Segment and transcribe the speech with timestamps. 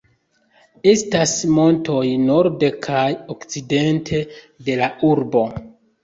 [0.91, 1.99] Estas montoj
[2.29, 3.01] norde kaj
[3.33, 4.23] okcidente
[4.69, 5.43] de la urbo.